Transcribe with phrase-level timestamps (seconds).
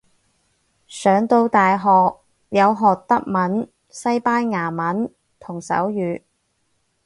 [0.87, 1.83] 上到大學
[2.49, 6.21] 有學德文西班牙文同手語